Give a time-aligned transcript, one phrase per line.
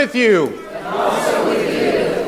[0.00, 0.46] with you.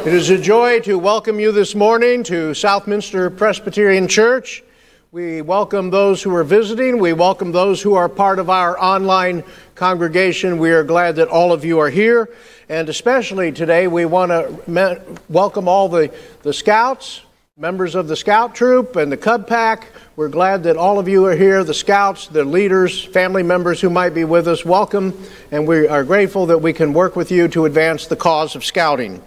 [0.05, 4.63] It is a joy to welcome you this morning to Southminster Presbyterian Church.
[5.11, 6.99] We welcome those who are visiting.
[6.99, 9.43] We welcome those who are part of our online
[9.75, 10.59] congregation.
[10.59, 12.29] We are glad that all of you are here.
[12.69, 16.13] And especially today, we want to welcome all the,
[16.43, 17.23] the scouts,
[17.57, 19.87] members of the scout troop, and the Cub Pack.
[20.23, 23.91] We're glad that all of you are here, the scouts, the leaders, family members who
[23.91, 24.65] might be with us.
[24.65, 28.55] Welcome, and we are grateful that we can work with you to advance the cause
[28.55, 29.21] of scouting.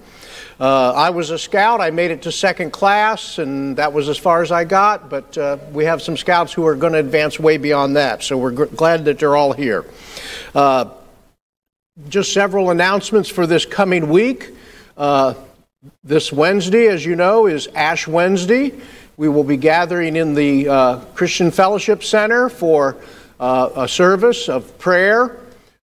[0.58, 1.82] Uh, I was a scout.
[1.82, 5.10] I made it to second class, and that was as far as I got.
[5.10, 8.38] But uh, we have some scouts who are going to advance way beyond that, so
[8.38, 9.84] we're glad that they're all here.
[10.54, 10.92] Uh,
[12.08, 14.52] just several announcements for this coming week.
[14.96, 15.34] Uh,
[16.06, 18.72] this Wednesday, as you know, is Ash Wednesday.
[19.18, 22.98] We will be gathering in the uh, Christian Fellowship Center for
[23.40, 25.40] uh, a service of prayer,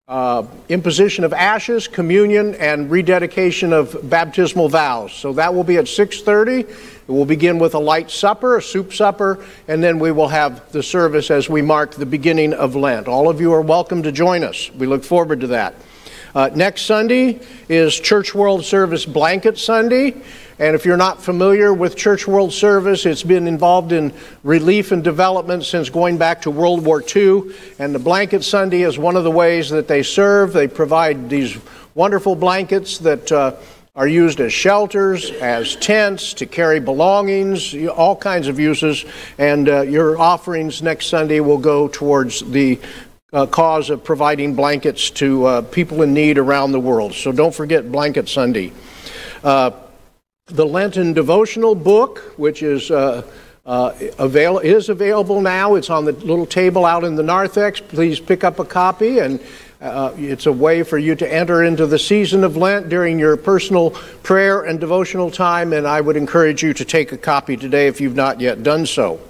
[0.06, 5.15] uh, imposition of ashes, communion, and rededication of baptismal vows.
[5.15, 6.60] So that will be at 6:30.
[6.60, 6.69] It
[7.08, 10.82] will begin with a light supper, a soup supper, and then we will have the
[10.82, 13.08] service as we mark the beginning of Lent.
[13.08, 14.70] All of you are welcome to join us.
[14.75, 15.75] We look forward to that.
[16.34, 20.14] Uh, next Sunday is Church World Service Blanket Sunday.
[20.58, 25.05] And if you're not familiar with Church World Service, it's been involved in relief and
[25.05, 27.55] development since going back to World War II.
[27.79, 30.55] And the Blanket Sunday is one of the ways that they serve.
[30.55, 31.58] They provide these
[31.94, 33.56] wonderful blankets that uh,
[33.94, 39.05] are used as shelters, as tents, to carry belongings, all kinds of uses.
[39.37, 42.81] And uh, your offerings next Sunday will go towards the
[43.32, 47.14] uh, cause of providing blankets to uh, people in need around the world.
[47.14, 48.73] So don't forget Blanket Sunday.
[49.43, 49.70] Uh,
[50.46, 53.23] the Lenten devotional book, which is uh,
[53.64, 55.76] uh, avail- is available now.
[55.76, 57.81] It's on the little table out in the narthex.
[57.81, 59.40] Please pick up a copy, and
[59.81, 63.37] uh, it's a way for you to enter into the season of Lent during your
[63.37, 63.93] personal
[64.23, 65.73] prayer and devotional time.
[65.73, 68.85] And I would encourage you to take a copy today if you've not yet done
[68.85, 69.20] so.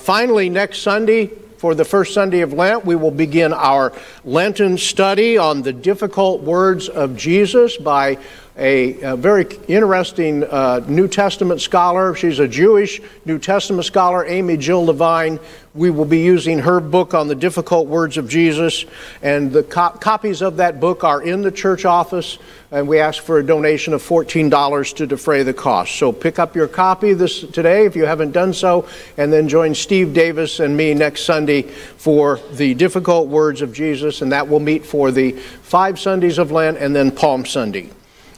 [0.00, 3.92] finally, next Sunday, for the first Sunday of Lent, we will begin our
[4.24, 8.18] Lenten study on the difficult words of Jesus by
[8.58, 12.14] a, a very interesting uh, New Testament scholar.
[12.14, 15.38] She's a Jewish New Testament scholar, Amy Jill Levine.
[15.74, 18.86] We will be using her book on the difficult words of Jesus,
[19.20, 22.38] and the co- copies of that book are in the church office,
[22.70, 25.94] and we ask for a donation of $14 to defray the cost.
[25.96, 28.88] So pick up your copy this today if you haven't done so,
[29.18, 34.22] and then join Steve Davis and me next Sunday for the difficult words of Jesus,
[34.22, 37.90] and that will meet for the five Sundays of Lent and then Palm Sunday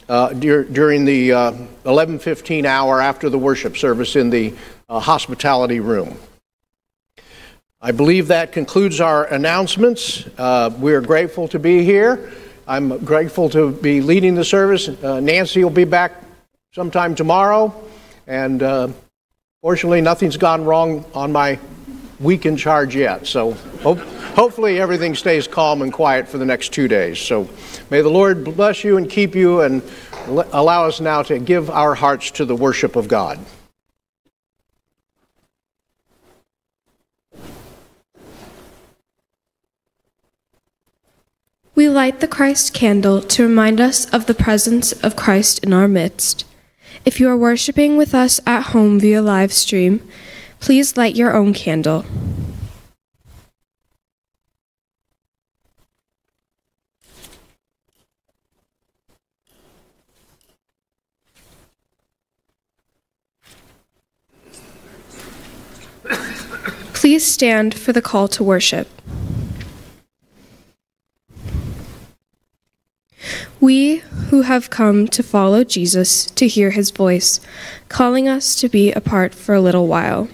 [0.09, 1.51] uh, dur- during the uh,
[1.85, 4.53] 11:15 hour after the worship service in the
[4.89, 6.17] uh, hospitality room.
[7.79, 10.27] I believe that concludes our announcements.
[10.37, 12.31] Uh, we are grateful to be here.
[12.67, 14.89] I'm grateful to be leading the service.
[14.89, 16.11] Uh, Nancy will be back
[16.73, 17.73] sometime tomorrow,
[18.27, 18.89] and uh,
[19.61, 21.57] fortunately, nothing's gone wrong on my
[22.19, 23.25] week in charge yet.
[23.25, 27.19] So hope, hopefully everything stays calm and quiet for the next two days.
[27.19, 27.47] So
[27.89, 29.81] may the Lord bless you and keep you and
[30.27, 33.39] allow us now to give our hearts to the worship of God.
[41.75, 45.87] We light the Christ candle to remind us of the presence of Christ in our
[45.87, 46.43] midst.
[47.05, 50.05] If you are worshiping with us at home via live stream,
[50.59, 52.05] Please light your own candle.
[66.93, 68.87] Please stand for the call to worship.
[73.61, 73.97] We
[74.29, 77.39] who have come to follow Jesus to hear his voice,
[77.87, 80.27] calling us to be apart for a little while.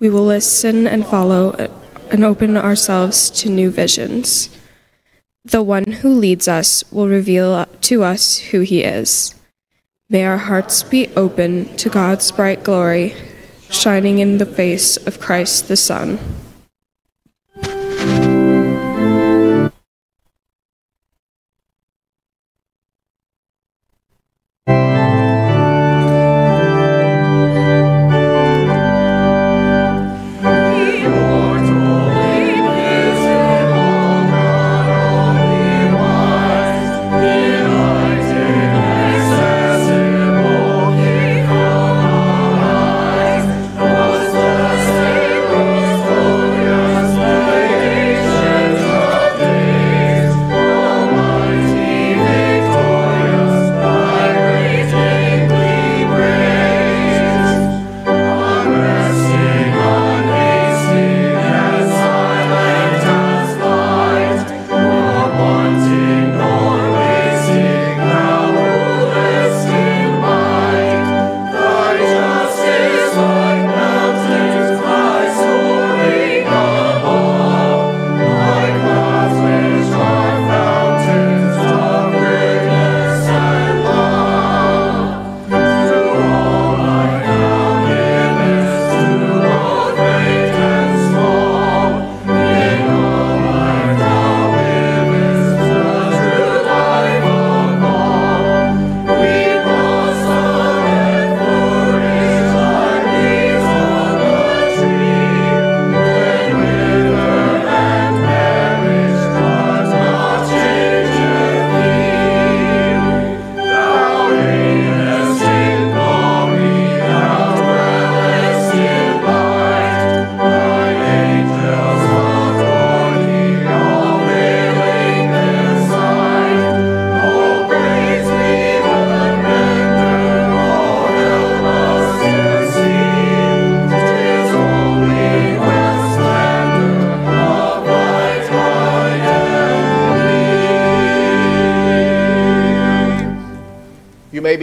[0.00, 1.68] We will listen and follow uh,
[2.10, 4.48] and open ourselves to new visions.
[5.44, 9.34] The one who leads us will reveal to us who he is.
[10.08, 13.14] May our hearts be open to God's bright glory,
[13.68, 16.18] shining in the face of Christ the Son.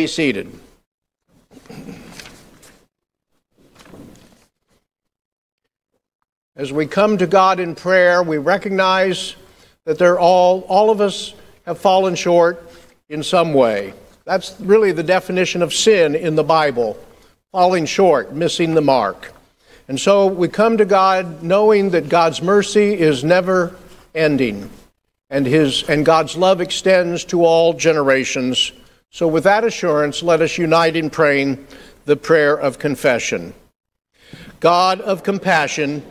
[0.08, 0.52] Seated.
[6.56, 9.36] As we come to God in prayer, we recognize
[9.86, 11.36] that they're all, all of us
[11.66, 12.72] have fallen short
[13.10, 13.94] in some way.
[14.26, 16.98] That's really the definition of sin in the Bible
[17.52, 19.34] falling short, missing the mark.
[19.88, 23.76] And so we come to God knowing that God's mercy is never
[24.14, 24.70] ending
[25.30, 28.72] and, his, and God's love extends to all generations.
[29.18, 31.66] So, with that assurance, let us unite in praying
[32.06, 33.56] the prayer of confession.
[34.60, 36.04] God of compassion,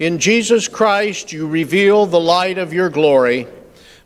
[0.00, 3.46] in Jesus Christ you reveal the light of your glory,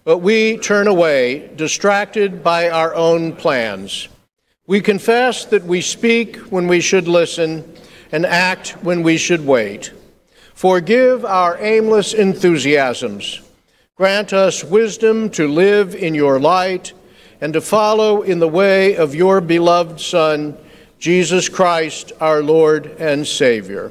[0.04, 4.08] but we turn away, distracted by our own plans.
[4.66, 7.74] We confess that we speak when we should listen
[8.12, 9.94] and act when we should wait.
[10.52, 13.40] Forgive our aimless enthusiasms
[13.94, 16.92] Grant us wisdom to live in your light
[17.42, 20.56] and to follow in the way of your beloved Son,
[21.00, 23.90] Jesus Christ, our Lord and Savior.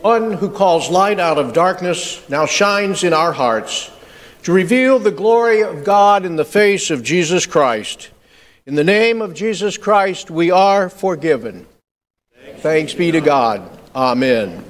[0.00, 3.90] One who calls light out of darkness now shines in our hearts
[4.42, 8.10] to reveal the glory of God in the face of Jesus Christ.
[8.64, 11.66] In the name of Jesus Christ, we are forgiven.
[12.58, 13.68] Thanks, be to God.
[13.94, 14.64] Amen.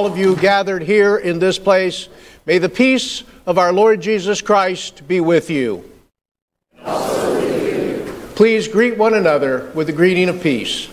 [0.00, 2.08] All of you gathered here in this place,
[2.46, 5.84] may the peace of our Lord Jesus Christ be with you.
[6.82, 8.30] With you.
[8.34, 10.88] Please greet one another with the greeting of peace.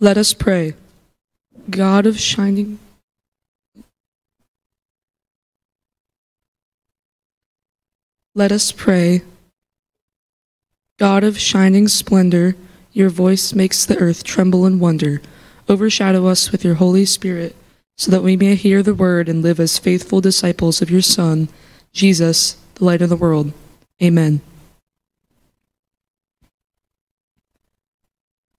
[0.00, 0.74] Let us pray.
[1.70, 2.78] God of shining
[8.38, 9.22] Let us pray.
[10.96, 12.54] God of shining splendor,
[12.92, 15.20] your voice makes the earth tremble in wonder.
[15.68, 17.56] Overshadow us with your Holy Spirit,
[17.96, 21.48] so that we may hear the word and live as faithful disciples of your Son,
[21.92, 23.52] Jesus, the light of the world.
[24.00, 24.40] Amen.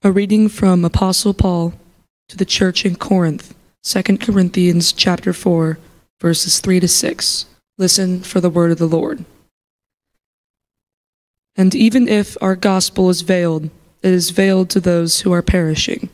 [0.02, 1.74] A reading from Apostle Paul
[2.30, 5.78] to the church in Corinth, 2 Corinthians chapter 4,
[6.22, 7.44] verses 3 to 6.
[7.76, 9.26] Listen for the word of the Lord.
[11.54, 13.64] And even if our gospel is veiled,
[14.02, 16.08] it is veiled to those who are perishing.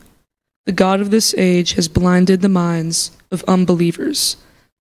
[0.64, 4.37] The God of this age has blinded the minds of unbelievers,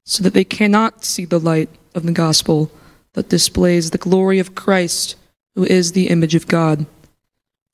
[0.08, 2.72] so that they cannot see the light of the gospel
[3.14, 5.16] that displays the glory of Christ,
[5.54, 6.88] who is the image of God.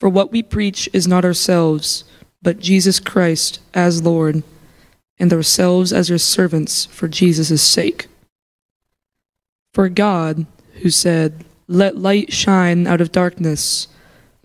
[0.02, 2.02] For what we preach is not ourselves,
[2.42, 4.42] but Jesus Christ as Lord,
[5.16, 8.08] and ourselves as your servants for Jesus' sake.
[9.72, 10.46] For God,
[10.82, 13.86] who said, let light shine out of darkness.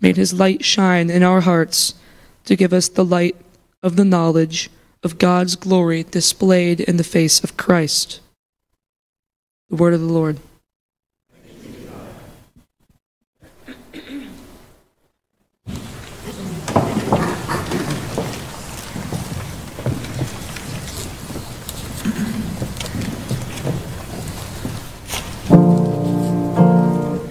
[0.00, 1.94] Made his light shine in our hearts
[2.44, 3.34] to give us the light
[3.82, 4.70] of the knowledge
[5.02, 8.20] of God's glory displayed in the face of Christ.
[9.70, 10.38] The word of the Lord.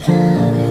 [0.07, 0.66] With my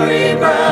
[0.00, 0.69] life laid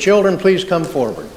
[0.00, 1.29] children please come forward?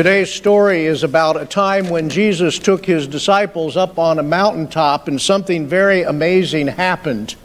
[0.00, 5.08] Today's story is about a time when Jesus took his disciples up on a mountaintop
[5.08, 7.36] and something very amazing happened.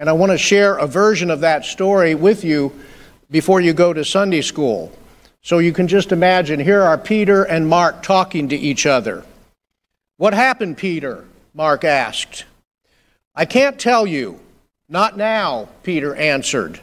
[0.00, 2.72] And I want to share a version of that story with you
[3.30, 4.90] before you go to Sunday school.
[5.42, 9.22] So you can just imagine here are Peter and Mark talking to each other.
[10.16, 11.24] What happened, Peter?
[11.54, 12.46] Mark asked.
[13.32, 14.40] I can't tell you.
[14.88, 16.80] Not now, Peter answered.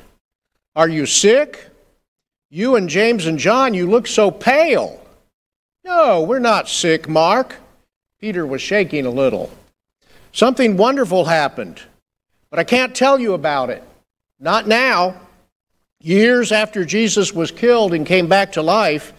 [0.78, 1.68] Are you sick?
[2.50, 4.96] You and James and John, you look so pale.
[5.90, 7.56] No, we're not sick, Mark.
[8.22, 9.50] Peter was shaking a little.
[10.32, 11.82] Something wonderful happened,
[12.52, 13.82] but I can't tell you about it.
[14.40, 15.20] Not now.
[16.00, 19.14] Years after Jesus was killed and came back to life,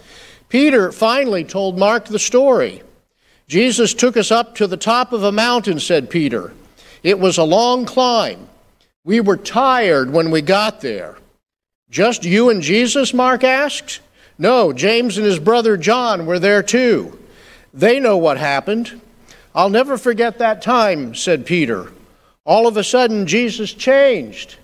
[0.48, 2.82] Peter finally told Mark the story.
[3.48, 6.52] Jesus took us up to the top of a mountain, said Peter.
[7.02, 8.48] It was a long climb.
[9.02, 11.18] We were tired when we got there.
[11.90, 13.12] Just you and Jesus?
[13.12, 13.98] Mark asked.
[14.40, 17.18] No, James and his brother John were there too.
[17.74, 18.98] They know what happened.
[19.54, 21.92] I'll never forget that time, said Peter.
[22.46, 24.56] All of a sudden, Jesus changed.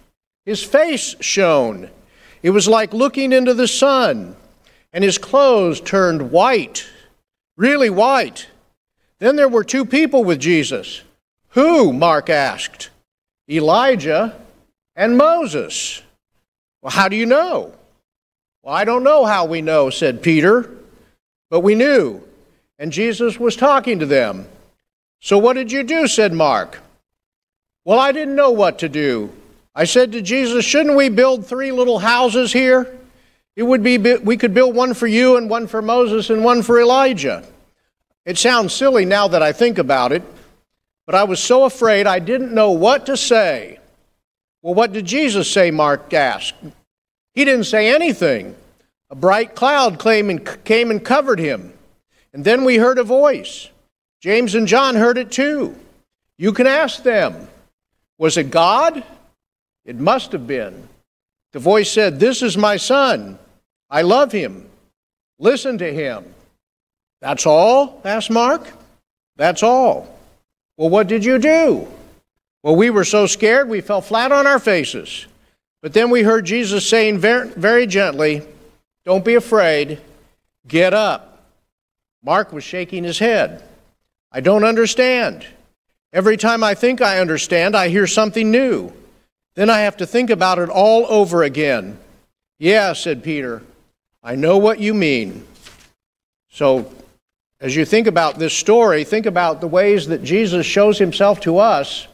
[0.46, 1.90] His face shone.
[2.42, 4.34] It was like looking into the sun,
[4.94, 6.86] and his clothes turned white,
[7.58, 8.48] really white.
[9.18, 11.02] Then there were two people with Jesus.
[11.50, 11.92] Who?
[11.92, 12.88] Mark asked.
[13.46, 14.40] Elijah
[14.94, 16.00] and Moses.
[16.80, 17.74] Well, how do you know?
[18.66, 20.68] Well, I don't know how we know, said Peter,
[21.50, 22.20] but we knew,
[22.80, 24.48] and Jesus was talking to them.
[25.20, 26.08] So what did you do?
[26.08, 26.80] said Mark.
[27.84, 29.32] Well, I didn't know what to do.
[29.72, 32.92] I said to Jesus, shouldn't we build three little houses here?
[33.54, 36.64] It would be, we could build one for you and one for Moses and one
[36.64, 37.44] for Elijah.
[38.24, 40.24] It sounds silly now that I think about it,
[41.06, 43.78] but I was so afraid I didn't know what to say.
[44.60, 45.70] Well, what did Jesus say?
[45.70, 46.54] Mark asked.
[47.36, 48.56] He didn't say anything.
[49.10, 51.72] A bright cloud came and, came and covered him.
[52.32, 53.68] And then we heard a voice.
[54.20, 55.76] James and John heard it too.
[56.38, 57.46] You can ask them.
[58.18, 59.04] Was it God?
[59.84, 60.88] It must have been.
[61.52, 63.38] The voice said, This is my son.
[63.90, 64.68] I love him.
[65.38, 66.24] Listen to him.
[67.20, 68.00] That's all?
[68.04, 68.66] asked Mark.
[69.36, 70.08] That's all.
[70.78, 71.86] Well, what did you do?
[72.62, 75.26] Well, we were so scared we fell flat on our faces.
[75.82, 78.42] But then we heard Jesus saying very, very gently,
[79.04, 80.00] Don't be afraid,
[80.66, 81.44] get up.
[82.22, 83.62] Mark was shaking his head.
[84.32, 85.46] I don't understand.
[86.12, 88.92] Every time I think I understand, I hear something new.
[89.54, 91.98] Then I have to think about it all over again.
[92.58, 93.62] Yeah, said Peter,
[94.22, 95.46] I know what you mean.
[96.50, 96.90] So,
[97.60, 101.58] as you think about this story, think about the ways that Jesus shows himself to
[101.58, 102.06] us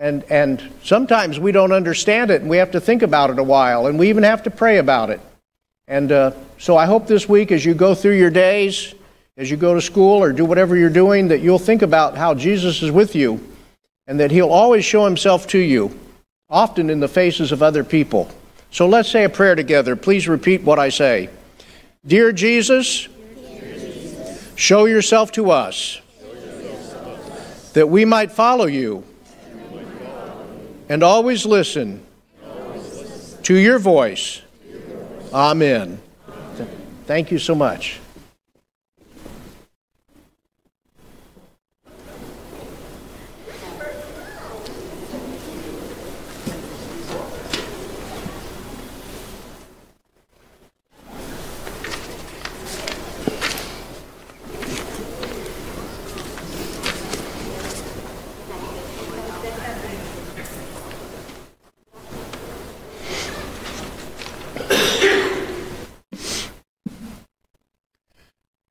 [0.00, 3.42] And, and sometimes we don't understand it and we have to think about it a
[3.42, 5.20] while and we even have to pray about it.
[5.86, 8.94] And uh, so I hope this week, as you go through your days,
[9.36, 12.32] as you go to school or do whatever you're doing, that you'll think about how
[12.32, 13.46] Jesus is with you
[14.06, 15.94] and that he'll always show himself to you,
[16.48, 18.30] often in the faces of other people.
[18.70, 19.96] So let's say a prayer together.
[19.96, 21.28] Please repeat what I say.
[22.06, 23.06] Dear Jesus,
[24.54, 26.00] show yourself to us
[27.74, 29.04] that we might follow you
[30.90, 32.04] and always listen
[33.44, 34.42] to your voice.
[35.32, 36.00] Amen.
[37.06, 38.00] Thank you so much.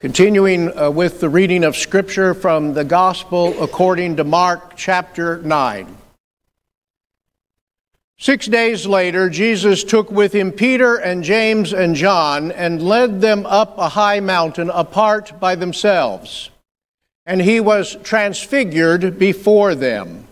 [0.01, 5.97] Continuing uh, with the reading of Scripture from the Gospel according to Mark chapter 9.
[8.17, 13.45] Six days later, Jesus took with him Peter and James and John and led them
[13.45, 16.49] up a high mountain apart by themselves.
[17.25, 20.27] And he was transfigured before them.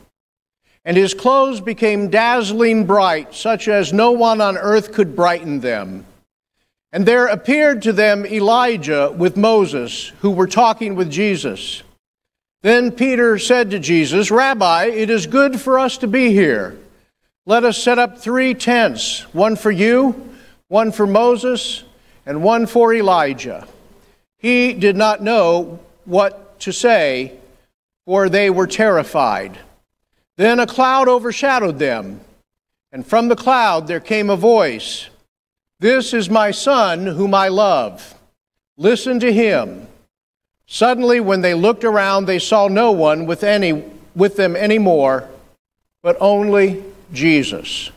[0.85, 6.05] And his clothes became dazzling bright, such as no one on earth could brighten them.
[6.97, 11.83] And there appeared to them Elijah with Moses, who were talking with Jesus.
[12.63, 16.75] Then Peter said to Jesus, Rabbi, it is good for us to be here.
[17.45, 20.33] Let us set up three tents one for you,
[20.69, 21.83] one for Moses,
[22.25, 23.67] and one for Elijah.
[24.39, 27.33] He did not know what to say,
[28.07, 29.59] for they were terrified.
[30.35, 32.21] Then a cloud overshadowed them,
[32.91, 35.09] and from the cloud there came a voice.
[35.79, 38.15] This is my son whom I love.
[38.77, 39.87] Listen to him.
[40.65, 43.83] Suddenly, when they looked around, they saw no one with, any,
[44.15, 45.29] with them anymore,
[46.01, 47.91] but only Jesus.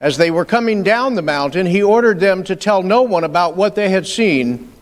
[0.00, 3.56] As they were coming down the mountain, he ordered them to tell no one about
[3.56, 4.72] what they had seen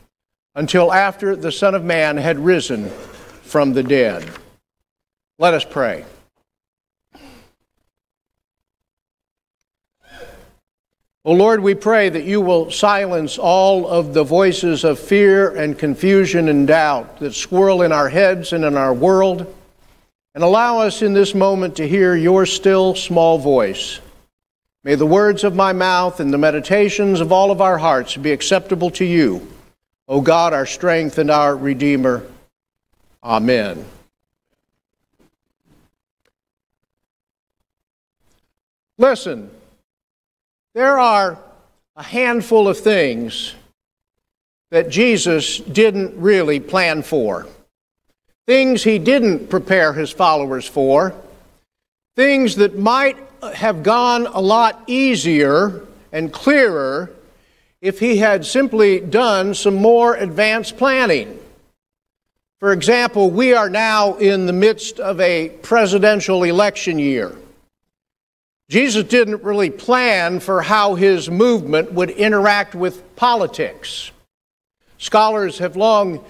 [0.54, 2.88] until after the Son of Man had risen
[3.42, 4.28] from the dead.
[5.38, 6.04] Let us pray.
[11.28, 15.78] O Lord, we pray that you will silence all of the voices of fear and
[15.78, 19.54] confusion and doubt that swirl in our heads and in our world,
[20.34, 24.00] and allow us in this moment to hear your still small voice.
[24.84, 28.32] May the words of my mouth and the meditations of all of our hearts be
[28.32, 29.46] acceptable to you,
[30.08, 32.24] O God, our strength and our Redeemer.
[33.22, 33.84] Amen.
[38.96, 39.50] Listen.
[40.74, 41.38] There are
[41.96, 43.54] a handful of things
[44.70, 47.46] that Jesus didn't really plan for,
[48.46, 51.14] things he didn't prepare his followers for,
[52.16, 53.16] things that might
[53.54, 57.10] have gone a lot easier and clearer
[57.80, 61.38] if he had simply done some more advanced planning.
[62.58, 67.36] For example, we are now in the midst of a presidential election year.
[68.70, 74.10] Jesus didn't really plan for how his movement would interact with politics.
[74.98, 76.22] Scholars have long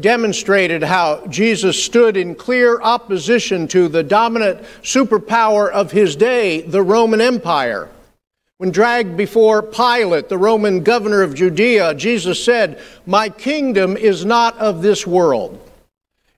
[0.00, 6.82] demonstrated how Jesus stood in clear opposition to the dominant superpower of his day, the
[6.82, 7.88] Roman Empire.
[8.58, 14.56] When dragged before Pilate, the Roman governor of Judea, Jesus said, My kingdom is not
[14.58, 15.58] of this world.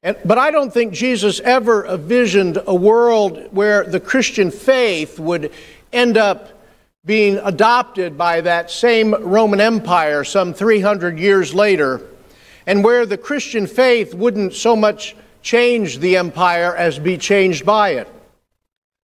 [0.03, 5.53] And, but I don't think Jesus ever envisioned a world where the Christian faith would
[5.93, 6.61] end up
[7.05, 12.01] being adopted by that same Roman Empire some 300 years later,
[12.67, 17.91] and where the Christian faith wouldn't so much change the empire as be changed by
[17.91, 18.09] it.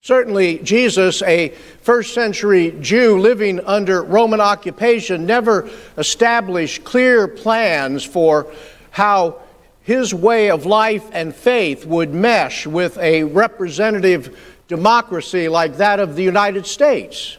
[0.01, 1.49] Certainly, Jesus, a
[1.83, 8.47] first century Jew living under Roman occupation, never established clear plans for
[8.91, 9.43] how
[9.89, 16.15] his way of life and faith would mesh with a representative democracy like that of
[16.15, 17.39] the United States.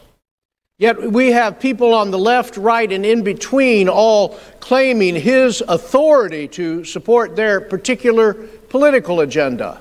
[0.76, 6.48] Yet we have people on the left, right, and in between all claiming his authority
[6.48, 8.34] to support their particular
[8.68, 9.80] political agenda.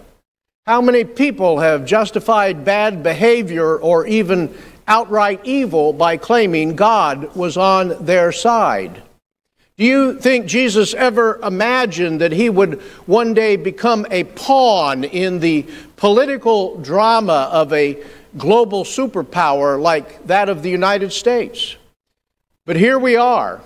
[0.67, 4.55] How many people have justified bad behavior or even
[4.87, 9.01] outright evil by claiming God was on their side?
[9.79, 15.39] Do you think Jesus ever imagined that he would one day become a pawn in
[15.39, 15.65] the
[15.95, 18.03] political drama of a
[18.37, 21.75] global superpower like that of the United States.
[22.65, 23.61] But here we are,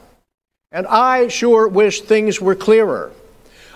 [0.71, 3.11] and I sure wish things were clearer.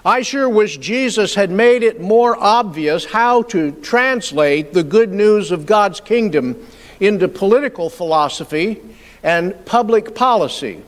[0.06, 5.52] I sure wish Jesus had made it more obvious how to translate the good news
[5.52, 6.66] of God's kingdom
[7.00, 8.82] into political philosophy
[9.22, 10.82] and public policy.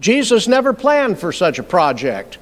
[0.00, 2.38] Jesus never planned for such a project.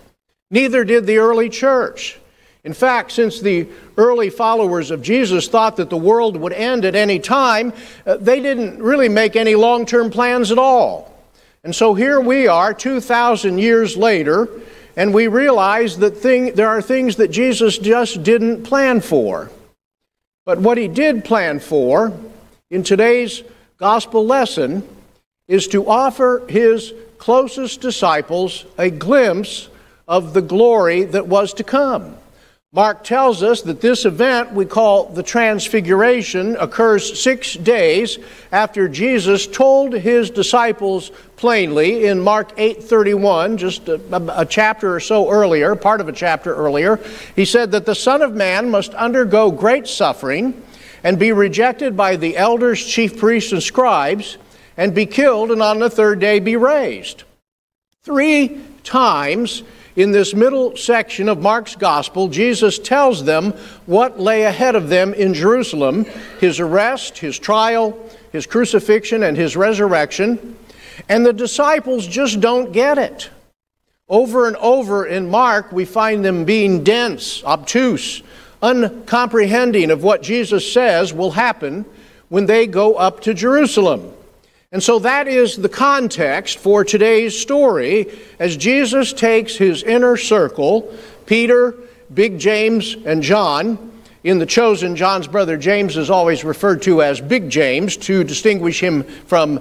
[0.50, 2.18] Neither did the early church.
[2.64, 6.96] In fact, since the early followers of Jesus thought that the world would end at
[6.96, 7.72] any time,
[8.04, 11.14] uh, they didn't really make any long term plans at all.
[11.62, 14.48] And so here we are, 2,000 years later,
[14.96, 19.50] and we realize that thing, there are things that Jesus just didn't plan for.
[20.44, 22.12] But what he did plan for
[22.70, 23.42] in today's
[23.78, 24.88] gospel lesson
[25.48, 29.68] is to offer his closest disciples a glimpse
[30.08, 32.16] of the glory that was to come.
[32.72, 38.18] Mark tells us that this event we call the Transfiguration occurs six days
[38.52, 43.98] after Jesus told his disciples plainly in Mark 8:31, just a,
[44.40, 47.00] a, chapter or so earlier, part of a chapter earlier,
[47.34, 50.60] he said that the Son of Man must undergo great suffering
[51.02, 54.36] and be rejected by the elders, chief priests, and scribes,
[54.76, 57.24] and be killed, and on the third day be raised.
[58.02, 59.62] Three times
[59.96, 63.52] in this middle section of Mark's gospel, Jesus tells them
[63.86, 66.04] what lay ahead of them in Jerusalem
[66.38, 67.98] his arrest, his trial,
[68.30, 70.56] his crucifixion, and his resurrection.
[71.08, 73.30] And the disciples just don't get it.
[74.08, 78.22] Over and over in Mark, we find them being dense, obtuse,
[78.62, 81.84] uncomprehending of what Jesus says will happen
[82.28, 84.12] when they go up to Jerusalem.
[84.72, 88.10] And so that is the context for today's story
[88.40, 90.92] as Jesus takes his inner circle,
[91.24, 91.74] Peter,
[92.12, 93.92] Big James, and John.
[94.24, 98.82] In the chosen, John's brother James is always referred to as Big James to distinguish
[98.82, 99.60] him from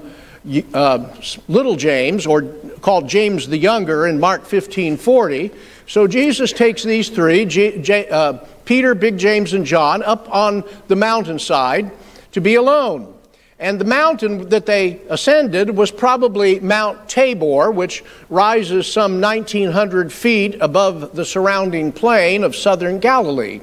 [0.74, 1.16] uh,
[1.48, 2.42] little James, or
[2.82, 5.52] called James the Younger in Mark 15 40.
[5.88, 8.34] So Jesus takes these three, J- J- uh,
[8.66, 11.92] Peter, Big James, and John, up on the mountainside
[12.32, 13.15] to be alone.
[13.58, 20.58] And the mountain that they ascended was probably Mount Tabor, which rises some 1,900 feet
[20.60, 23.62] above the surrounding plain of southern Galilee.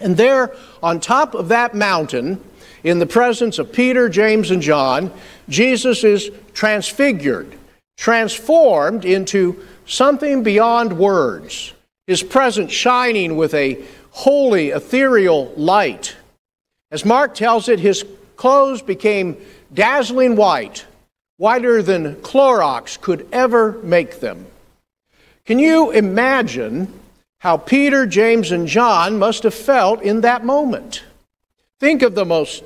[0.00, 2.40] And there, on top of that mountain,
[2.84, 5.12] in the presence of Peter, James, and John,
[5.48, 7.58] Jesus is transfigured,
[7.96, 11.72] transformed into something beyond words,
[12.06, 16.14] his presence shining with a holy, ethereal light.
[16.92, 18.04] As Mark tells it, his
[18.38, 19.36] clothes became
[19.74, 20.86] dazzling white,
[21.36, 24.46] whiter than Clorox could ever make them.
[25.44, 26.92] Can you imagine
[27.40, 31.02] how Peter, James, and John must have felt in that moment?
[31.80, 32.62] Think of the most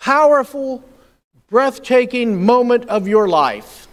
[0.00, 0.84] powerful,
[1.48, 3.86] breathtaking moment of your life.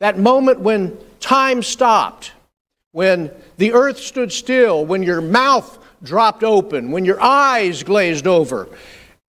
[0.00, 2.32] That moment when time stopped,
[2.90, 8.68] when the earth stood still, when your mouth dropped open, when your eyes glazed over,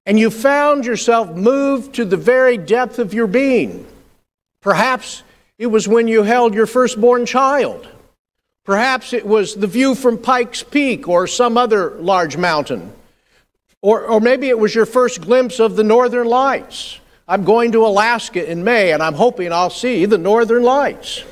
[0.07, 3.87] and you found yourself moved to the very depth of your being.
[4.61, 5.23] Perhaps
[5.59, 7.89] it was when you held your firstborn child.
[8.65, 12.93] Perhaps it was the view from Pikes Peak or some other large mountain.
[13.83, 16.99] Or, or maybe it was your first glimpse of the northern lights.
[17.29, 21.25] I'm going to Alaska in May and I'm hoping I'll see the northern lights.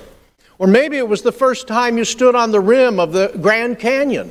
[0.58, 3.78] Or maybe it was the first time you stood on the rim of the Grand
[3.78, 4.30] Canyon.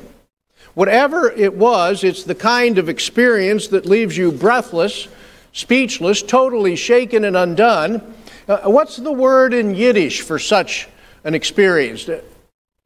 [0.74, 5.07] Whatever it was, it's the kind of experience that leaves you breathless,
[5.51, 8.15] speechless, totally shaken and undone.
[8.47, 10.88] Uh, what's the word in Yiddish for such
[11.24, 12.09] an experience?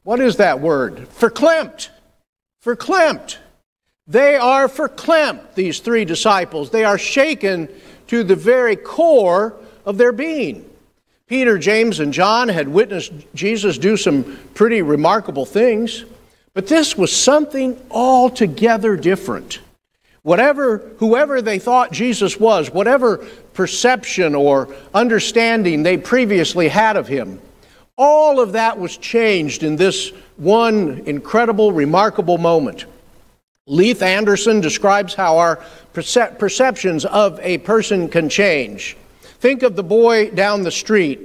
[0.03, 1.07] What is that word?
[1.19, 1.89] Verklempt.
[2.63, 3.37] Verklempt.
[4.07, 6.69] They are verklempt, these three disciples.
[6.69, 7.69] They are shaken
[8.07, 10.69] to the very core of their being.
[11.27, 16.05] Peter, James, and John had witnessed Jesus do some pretty remarkable things.
[16.55, 19.59] But this was something altogether different.
[20.23, 23.17] Whatever, whoever they thought Jesus was, whatever
[23.53, 27.39] perception or understanding they previously had of him,
[27.97, 32.85] all of that was changed in this one incredible, remarkable moment.
[33.67, 35.61] Leith Anderson describes how our
[35.93, 38.95] percep- perceptions of a person can change.
[39.39, 41.19] Think of the boy down the street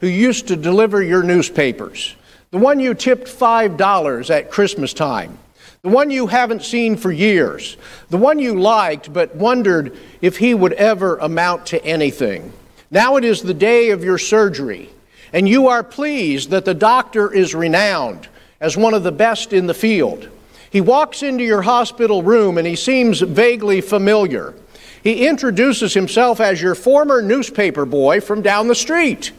[0.00, 2.16] who used to deliver your newspapers.
[2.50, 5.38] The one you tipped $5 at Christmas time.
[5.82, 7.76] The one you haven't seen for years.
[8.08, 12.52] The one you liked but wondered if he would ever amount to anything.
[12.90, 14.90] Now it is the day of your surgery,
[15.32, 18.26] and you are pleased that the doctor is renowned
[18.60, 20.28] as one of the best in the field.
[20.70, 24.54] He walks into your hospital room and he seems vaguely familiar.
[25.04, 29.30] He introduces himself as your former newspaper boy from down the street.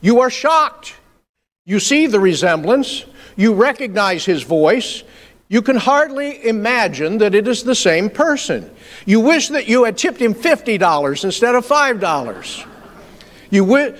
[0.00, 0.94] You are shocked.
[1.64, 3.04] You see the resemblance.
[3.36, 5.02] You recognize his voice.
[5.48, 8.70] You can hardly imagine that it is the same person.
[9.06, 12.66] You wish that you had tipped him $50 instead of $5.
[13.50, 13.94] You wi-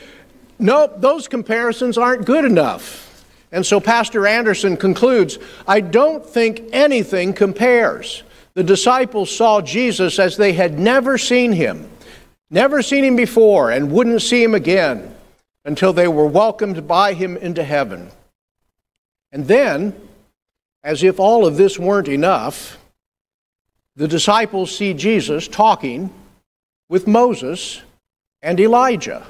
[0.59, 3.25] no, those comparisons aren't good enough.
[3.51, 8.25] And so Pastor Anderson concludes I don't think anything compares.
[8.55, 11.89] The disciples saw Jesus as they had never seen him,
[12.51, 15.14] never seen him before, and wouldn't see him again
[15.65, 18.11] until they were welcomed by him into heaven.
[19.33, 19.95] And then,
[20.83, 22.79] as if all of this weren't enough,
[23.97, 26.13] the disciples see Jesus talking
[26.89, 27.81] with Moses
[28.43, 29.27] and Elijah.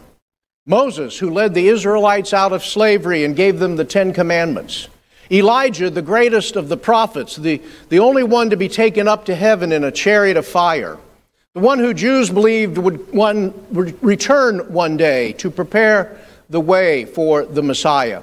[0.66, 4.88] Moses, who led the Israelites out of slavery and gave them the Ten Commandments.
[5.30, 9.34] Elijah, the greatest of the prophets, the, the only one to be taken up to
[9.34, 10.98] heaven in a chariot of fire.
[11.54, 16.18] The one who Jews believed would, one, would return one day to prepare
[16.50, 18.22] the way for the Messiah.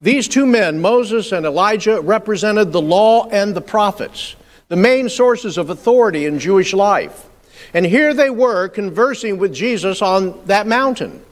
[0.00, 4.34] These two men, Moses and Elijah, represented the law and the prophets,
[4.66, 7.26] the main sources of authority in Jewish life.
[7.74, 11.22] And here they were conversing with Jesus on that mountain.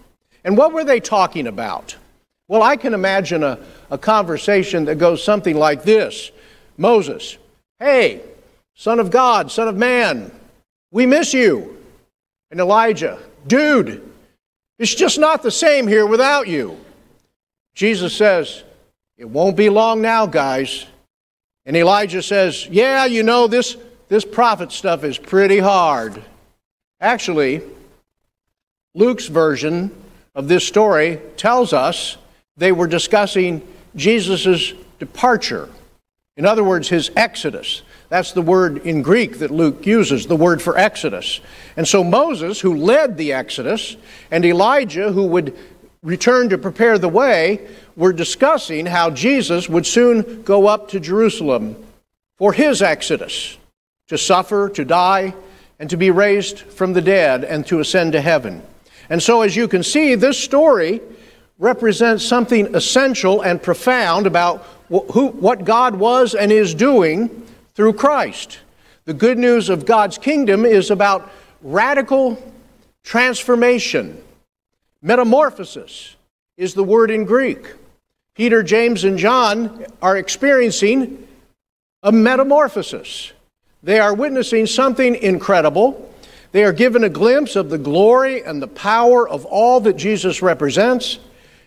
[0.45, 1.97] And what were they talking about?
[2.47, 3.59] Well, I can imagine a,
[3.91, 6.31] a conversation that goes something like this
[6.77, 7.37] Moses,
[7.81, 8.21] hey,
[8.77, 10.31] Son of God, Son of Man,
[10.91, 11.77] we miss you.
[12.51, 14.03] And Elijah, dude,
[14.79, 16.79] it's just not the same here without you.
[17.75, 18.63] Jesus says,
[19.17, 20.87] It won't be long now, guys.
[21.65, 23.77] And Elijah says, Yeah, you know, this,
[24.09, 26.23] this prophet stuff is pretty hard.
[27.01, 27.63] Actually,
[28.95, 29.91] Luke's version
[30.35, 32.17] of this story tells us
[32.57, 35.69] they were discussing Jesus' departure.
[36.37, 37.83] In other words, his exodus.
[38.09, 41.41] That's the word in Greek that Luke uses, the word for exodus.
[41.77, 43.97] And so Moses, who led the exodus,
[44.31, 45.57] and Elijah, who would
[46.03, 51.85] return to prepare the way, were discussing how Jesus would soon go up to Jerusalem
[52.39, 53.59] for his exodus
[54.09, 55.35] to suffer, to die,
[55.81, 58.63] and to be raised from the dead and to ascend to heaven.
[59.11, 61.01] And so, as you can see, this story
[61.59, 67.47] represents something essential and profound about who, what God was and is doing
[67.77, 68.59] through Christ.
[69.05, 71.31] The good news of God's kingdom is about
[71.63, 72.43] radical
[73.05, 74.21] transformation.
[75.01, 76.17] Metamorphosis
[76.57, 77.75] is the word in Greek.
[78.35, 81.29] Peter, James, and John are experiencing
[82.03, 83.33] a metamorphosis.
[83.85, 86.07] They are witnessing something incredible
[86.57, 90.41] they are given a glimpse of the glory and the power of all that Jesus
[90.41, 91.19] represents.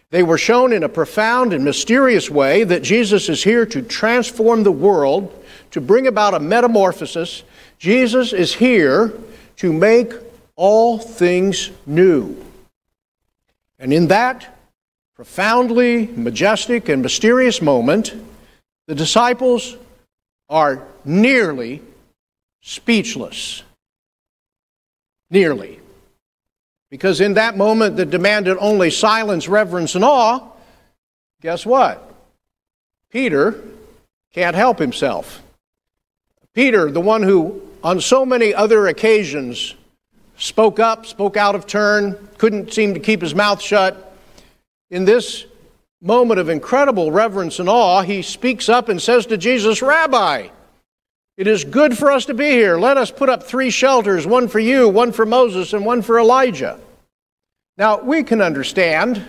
[0.09, 4.63] They were shown in a profound and mysterious way that Jesus is here to transform
[4.63, 5.38] the world,
[5.71, 7.43] to bring about a metamorphosis.
[7.77, 9.13] Jesus is here
[9.57, 10.13] to make
[10.55, 12.35] all things new.
[13.77, 14.57] And in that
[15.15, 18.13] profoundly majestic and mysterious moment,
[18.87, 19.77] the disciples
[20.49, 21.81] are nearly
[22.61, 23.63] speechless.
[25.29, 25.79] Nearly.
[26.89, 30.41] Because in that moment that demanded only silence, reverence, and awe,
[31.41, 32.13] guess what?
[33.11, 33.61] Peter
[34.33, 35.41] can't help himself.
[36.59, 39.75] Peter, the one who on so many other occasions
[40.35, 44.13] spoke up, spoke out of turn, couldn't seem to keep his mouth shut,
[44.91, 45.45] in this
[46.01, 50.49] moment of incredible reverence and awe, he speaks up and says to Jesus, Rabbi,
[51.37, 52.77] it is good for us to be here.
[52.77, 56.19] Let us put up three shelters one for you, one for Moses, and one for
[56.19, 56.77] Elijah.
[57.77, 59.23] Now, we can understand,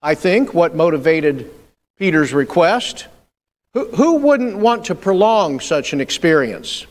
[0.00, 1.50] I think, what motivated
[1.98, 3.06] Peter's request.
[3.74, 6.86] Who, who wouldn't want to prolong such an experience?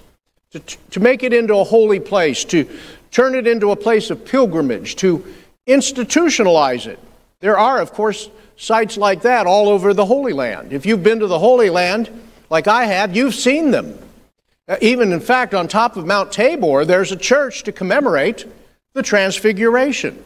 [0.51, 2.67] To, to make it into a holy place, to
[3.11, 5.23] turn it into a place of pilgrimage, to
[5.67, 6.99] institutionalize it.
[7.41, 10.73] There are, of course, sites like that all over the Holy Land.
[10.73, 12.09] If you've been to the Holy Land,
[12.49, 13.97] like I have, you've seen them.
[14.67, 18.45] Uh, even, in fact, on top of Mount Tabor, there's a church to commemorate
[18.93, 20.23] the Transfiguration.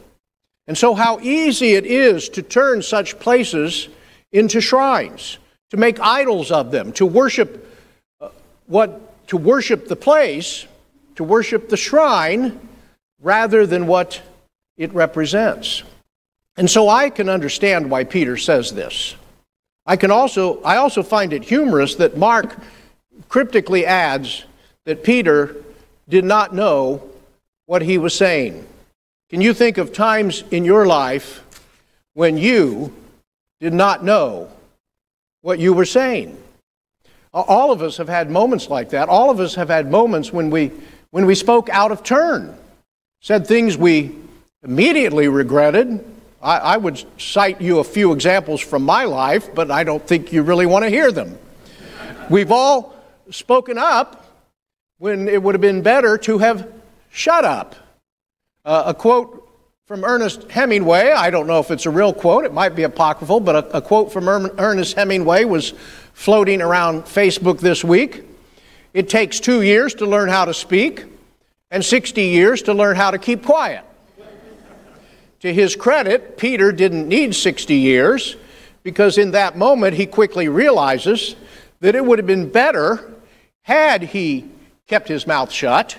[0.66, 3.88] And so, how easy it is to turn such places
[4.32, 5.38] into shrines,
[5.74, 7.68] to make idols of them, to worship
[8.20, 8.28] uh,
[8.68, 10.66] what, to worship the place,
[11.16, 12.60] to worship the shrine,
[13.20, 14.22] rather than what
[14.76, 15.82] it represents.
[16.56, 19.16] And so, I can understand why Peter says this.
[19.84, 22.56] I can also, I also find it humorous that Mark
[23.28, 24.44] cryptically adds
[24.84, 25.56] that Peter
[26.08, 27.02] did not know
[27.66, 28.64] what he was saying.
[29.28, 31.42] Can you think of times in your life
[32.12, 32.94] when you
[33.58, 34.53] did not know
[35.44, 36.34] what you were saying?
[37.34, 39.10] All of us have had moments like that.
[39.10, 40.72] All of us have had moments when we,
[41.10, 42.56] when we spoke out of turn,
[43.20, 44.16] said things we
[44.62, 46.02] immediately regretted.
[46.40, 50.32] I, I would cite you a few examples from my life, but I don't think
[50.32, 51.38] you really want to hear them.
[52.30, 52.94] We've all
[53.30, 54.24] spoken up
[54.96, 56.72] when it would have been better to have
[57.10, 57.76] shut up.
[58.64, 59.43] Uh, a quote
[59.86, 63.40] from Ernest Hemingway, I don't know if it's a real quote, it might be apocryphal,
[63.40, 65.74] but a, a quote from erm, Ernest Hemingway was
[66.14, 68.24] floating around Facebook this week.
[68.94, 71.04] It takes two years to learn how to speak
[71.70, 73.84] and 60 years to learn how to keep quiet.
[75.40, 78.36] to his credit, Peter didn't need 60 years
[78.84, 81.36] because in that moment he quickly realizes
[81.80, 83.12] that it would have been better
[83.60, 84.46] had he
[84.86, 85.98] kept his mouth shut.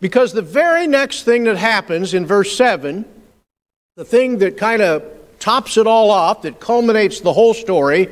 [0.00, 3.04] Because the very next thing that happens in verse 7,
[3.96, 5.04] the thing that kind of
[5.38, 8.08] tops it all off, that culminates the whole story,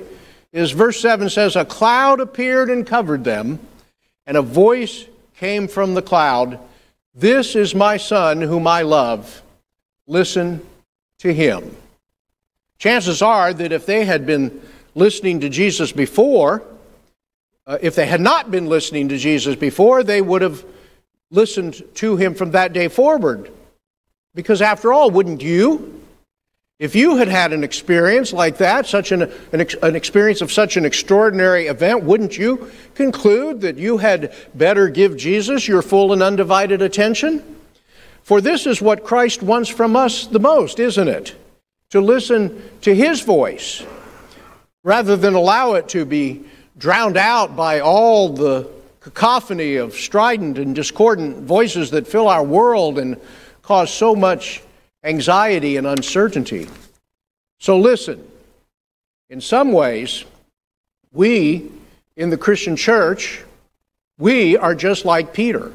[0.52, 3.58] is verse 7 says, A cloud appeared and covered them,
[4.26, 5.06] and a voice
[5.36, 6.58] came from the cloud
[7.14, 9.42] This is my son whom I love.
[10.06, 10.64] Listen
[11.18, 11.76] to him.
[12.78, 14.60] Chances are that if they had been
[14.94, 16.62] listening to Jesus before,
[17.66, 20.64] uh, if they had not been listening to Jesus before, they would have
[21.32, 23.50] listened to him from that day forward.
[24.34, 26.00] Because after all, wouldn't you?
[26.78, 29.22] If you had had an experience like that, such an,
[29.52, 34.88] an, an, experience of such an extraordinary event, wouldn't you conclude that you had better
[34.88, 37.42] give Jesus your full and undivided attention?
[38.24, 41.34] For this is what Christ wants from us the most, isn't it?
[41.90, 43.84] To listen to his voice
[44.82, 46.42] rather than allow it to be
[46.76, 48.68] drowned out by all the
[49.02, 53.20] cacophony of strident and discordant voices that fill our world and
[53.62, 54.62] cause so much
[55.04, 56.68] anxiety and uncertainty.
[57.58, 58.24] So, listen,
[59.28, 60.24] in some ways,
[61.12, 61.70] we
[62.16, 63.42] in the Christian church,
[64.18, 65.72] we are just like Peter.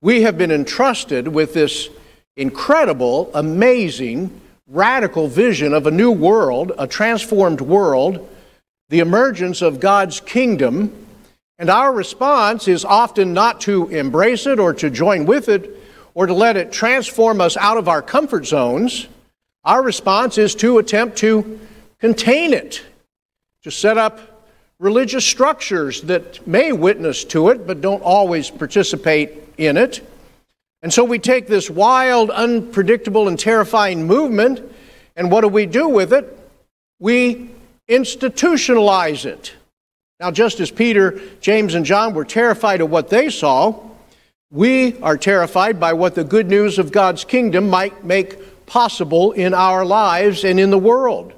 [0.00, 1.88] We have been entrusted with this
[2.36, 8.28] incredible, amazing, radical vision of a new world, a transformed world,
[8.88, 11.04] the emergence of God's kingdom
[11.58, 15.70] and our response is often not to embrace it or to join with it
[16.14, 19.06] or to let it transform us out of our comfort zones.
[19.64, 21.60] Our response is to attempt to
[22.00, 22.82] contain it,
[23.62, 24.46] to set up
[24.78, 30.06] religious structures that may witness to it but don't always participate in it.
[30.82, 34.60] And so we take this wild, unpredictable, and terrifying movement,
[35.16, 36.38] and what do we do with it?
[36.98, 37.50] We
[37.88, 39.54] institutionalize it.
[40.20, 43.74] Now, just as Peter, James, and John were terrified of what they saw,
[44.50, 49.52] we are terrified by what the good news of God's kingdom might make possible in
[49.54, 51.32] our lives and in the world.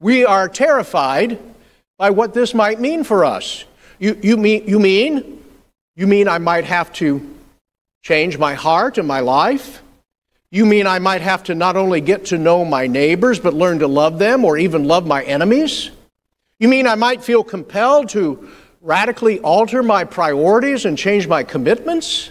[0.00, 1.38] We are terrified
[1.98, 3.64] by what this might mean for us.
[3.98, 5.44] You, you, mean, you mean?
[5.94, 7.34] You mean I might have to
[8.02, 9.82] change my heart and my life?
[10.50, 13.80] You mean I might have to not only get to know my neighbors, but learn
[13.80, 15.90] to love them or even love my enemies?
[16.58, 18.48] You mean I might feel compelled to
[18.80, 22.30] radically alter my priorities and change my commitments?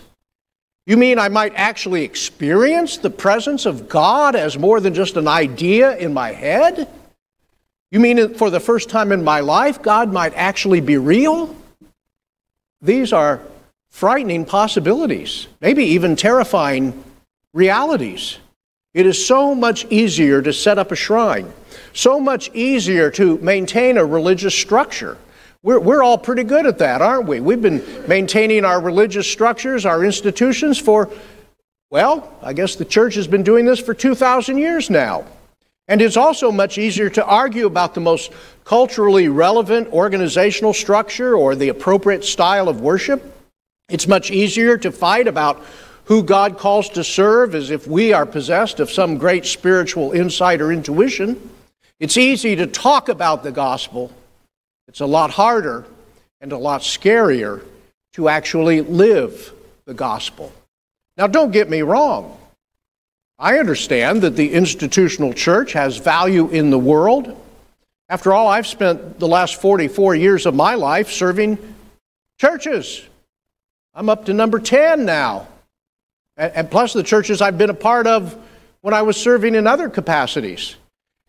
[0.87, 5.27] You mean I might actually experience the presence of God as more than just an
[5.27, 6.87] idea in my head?
[7.91, 11.55] You mean for the first time in my life, God might actually be real?
[12.81, 13.41] These are
[13.89, 17.03] frightening possibilities, maybe even terrifying
[17.53, 18.37] realities.
[18.95, 21.53] It is so much easier to set up a shrine
[21.95, 25.17] so much easier to maintain a religious structure.
[25.63, 27.39] We're, we're all pretty good at that, aren't we?
[27.39, 31.09] We've been maintaining our religious structures, our institutions for,
[31.89, 35.25] well, I guess the church has been doing this for 2,000 years now.
[35.87, 38.31] And it's also much easier to argue about the most
[38.65, 43.23] culturally relevant organizational structure or the appropriate style of worship.
[43.87, 45.63] It's much easier to fight about
[46.05, 50.61] who God calls to serve as if we are possessed of some great spiritual insight
[50.61, 51.49] or intuition.
[51.99, 54.11] It's easy to talk about the gospel,
[54.87, 55.85] it's a lot harder
[56.41, 57.63] and a lot scarier
[58.13, 59.51] to actually live
[59.85, 60.51] the gospel.
[61.17, 62.37] Now, don't get me wrong.
[63.39, 67.41] I understand that the institutional church has value in the world.
[68.07, 71.57] After all, I've spent the last 44 years of my life serving
[72.39, 73.01] churches.
[73.93, 75.47] I'm up to number 10 now.
[76.37, 78.37] And plus the churches I've been a part of
[78.81, 80.75] when I was serving in other capacities.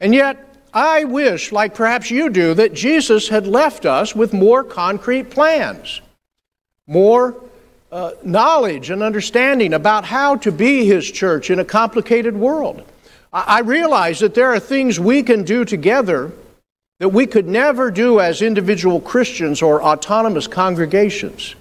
[0.00, 0.42] And yet,
[0.74, 6.02] I wish, like perhaps you do, that Jesus had left us with more concrete plans,
[6.86, 7.34] more
[7.90, 12.84] uh, knowledge and understanding about how to be His church in a complicated world.
[13.32, 16.32] I, I realize that there are things we can do together
[16.98, 21.54] that we could never do as individual Christians or autonomous congregations.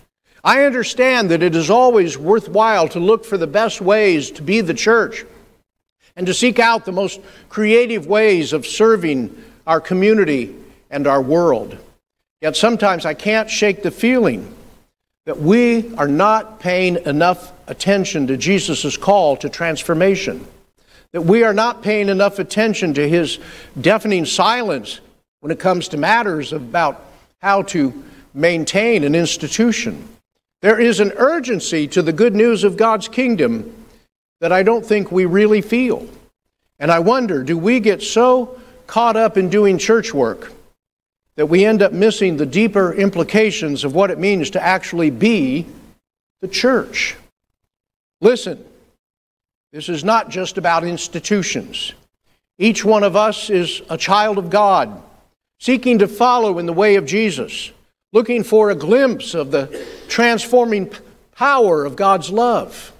[0.46, 4.62] I understand that it is always worthwhile to look for the best ways to be
[4.62, 5.26] the church
[6.16, 7.20] and to seek out the most
[7.50, 9.36] creative ways of serving
[9.66, 10.56] our community
[10.92, 11.76] and our world.
[12.42, 14.56] Yet sometimes I can't shake the feeling
[15.26, 20.46] that we are not paying enough attention to Jesus' call to transformation,
[21.12, 23.40] that we are not paying enough attention to his
[23.82, 25.00] deafening silence
[25.40, 27.04] when it comes to matters about
[27.42, 28.04] how to
[28.36, 30.08] maintain an institution.
[30.66, 33.86] There is an urgency to the good news of God's kingdom
[34.40, 36.10] that I don't think we really feel.
[36.80, 40.54] And I wonder do we get so caught up in doing church work
[41.36, 45.68] that we end up missing the deeper implications of what it means to actually be
[46.42, 47.16] the church?
[48.20, 48.66] Listen,
[49.72, 51.94] this is not just about institutions.
[52.58, 55.00] Each one of us is a child of God,
[55.60, 57.70] seeking to follow in the way of Jesus,
[58.16, 60.90] looking for a glimpse of the transforming
[61.36, 62.94] power of God's love.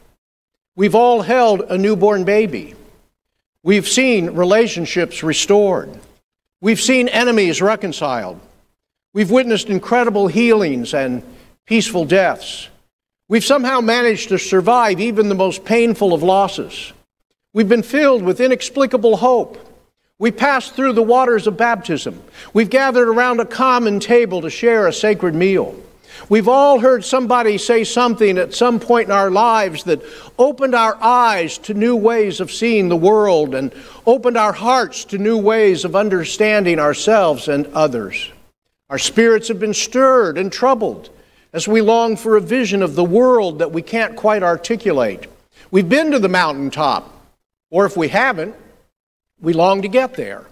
[0.76, 2.76] We've all held a newborn baby.
[3.64, 5.90] We've seen relationships restored.
[6.60, 8.42] We've seen enemies reconciled.
[9.14, 11.24] We've witnessed incredible healings and
[11.66, 12.68] peaceful deaths.
[13.30, 16.92] We've somehow managed to survive even the most painful of losses.
[17.54, 19.58] We've been filled with inexplicable hope.
[20.18, 22.24] We passed through the waters of baptism.
[22.54, 25.76] We've gathered around a common table to share a sacred meal.
[26.30, 30.02] We've all heard somebody say something at some point in our lives that
[30.40, 33.74] opened our eyes to new ways of seeing the world and
[34.06, 38.32] opened our hearts to new ways of understanding ourselves and others.
[38.90, 41.10] Our spirits have been stirred and troubled
[41.52, 45.30] as we long for a vision of the world that we can't quite articulate.
[45.72, 47.12] We've been to the mountaintop,
[47.70, 48.56] or if we haven't,
[49.42, 50.46] we long to get there.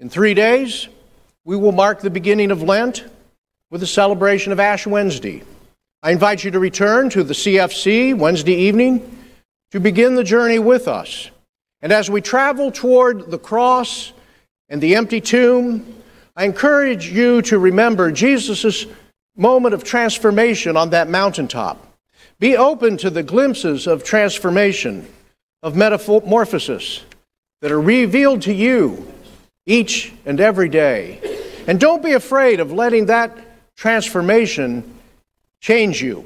[0.00, 0.88] In three days,
[1.44, 3.04] we will mark the beginning of Lent
[3.70, 5.42] with the celebration of Ash Wednesday.
[6.02, 9.18] I invite you to return to the CFC Wednesday evening
[9.70, 11.30] to begin the journey with us.
[11.80, 14.12] And as we travel toward the cross
[14.68, 16.02] and the empty tomb,
[16.36, 18.86] I encourage you to remember Jesus'
[19.36, 21.86] moment of transformation on that mountaintop.
[22.38, 25.08] Be open to the glimpses of transformation,
[25.62, 27.04] of metamorphosis
[27.62, 29.06] that are revealed to you
[29.66, 31.20] each and every day.
[31.68, 33.38] And don't be afraid of letting that
[33.76, 34.98] transformation
[35.60, 36.24] change you.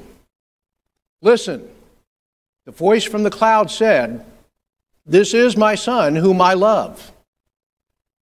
[1.21, 1.69] Listen,
[2.65, 4.25] the voice from the cloud said,
[5.05, 7.11] This is my son whom I love.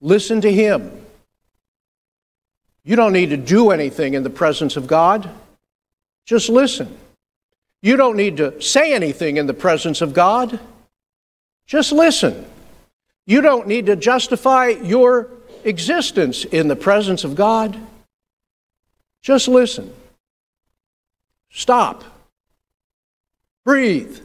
[0.01, 0.91] Listen to him.
[2.83, 5.29] You don't need to do anything in the presence of God.
[6.25, 6.97] Just listen.
[7.81, 10.59] You don't need to say anything in the presence of God.
[11.65, 12.45] Just listen.
[13.25, 15.29] You don't need to justify your
[15.63, 17.77] existence in the presence of God.
[19.21, 19.91] Just listen.
[21.49, 22.03] Stop.
[23.63, 24.19] Breathe.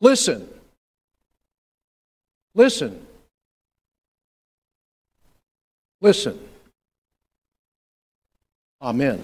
[0.00, 0.48] Listen.
[2.54, 3.06] Listen.
[6.00, 6.38] Listen.
[8.80, 9.22] Amen.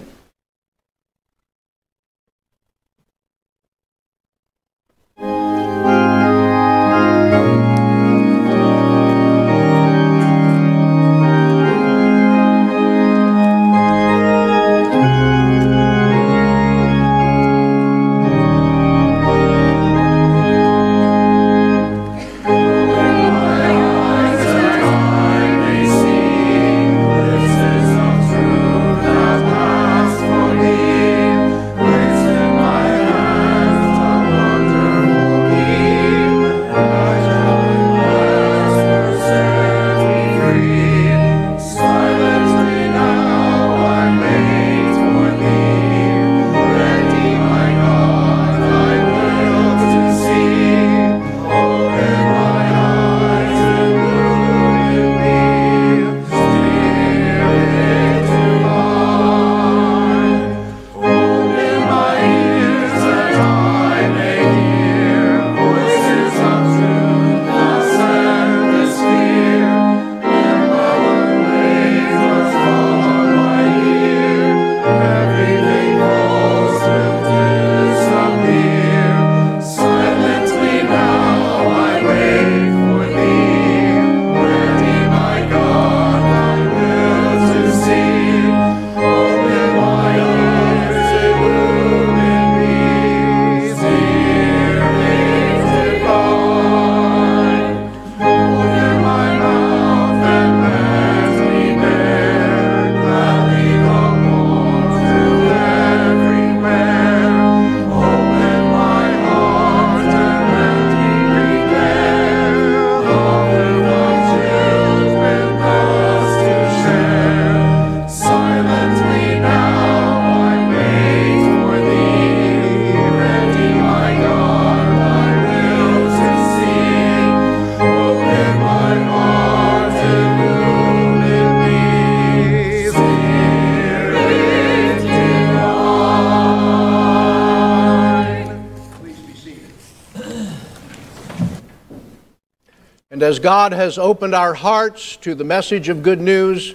[143.29, 146.73] As God has opened our hearts to the message of good news,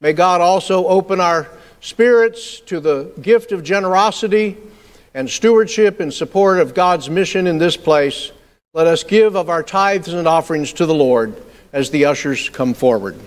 [0.00, 1.48] may God also open our
[1.80, 4.56] spirits to the gift of generosity
[5.14, 8.30] and stewardship in support of God's mission in this place.
[8.72, 11.34] Let us give of our tithes and offerings to the Lord
[11.72, 13.18] as the ushers come forward.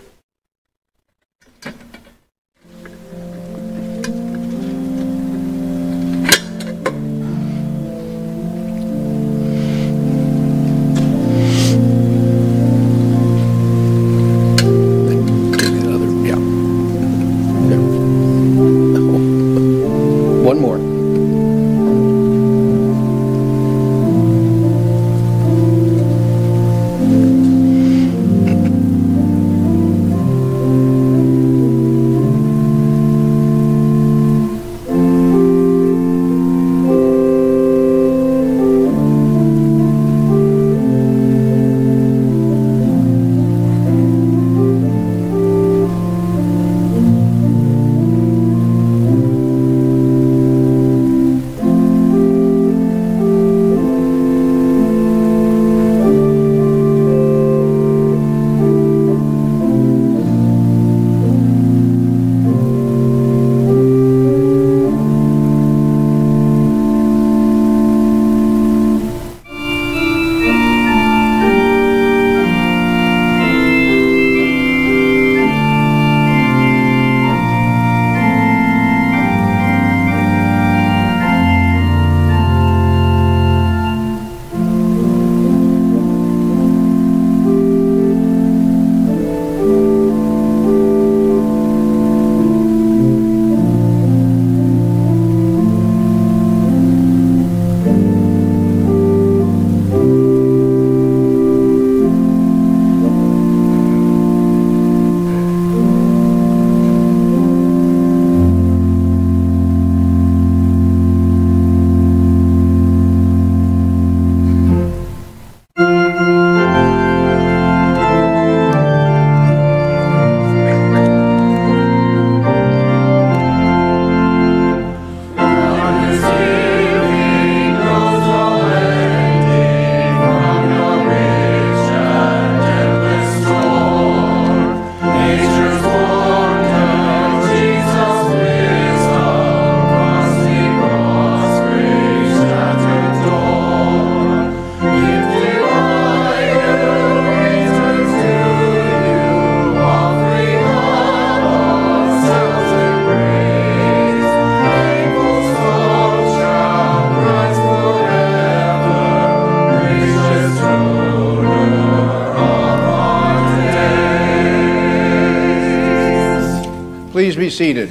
[167.50, 167.90] Seated.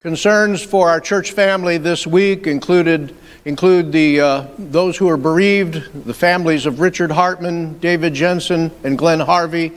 [0.00, 6.04] Concerns for our church family this week included include the uh, those who are bereaved,
[6.04, 9.72] the families of Richard Hartman, David Jensen, and Glenn Harvey.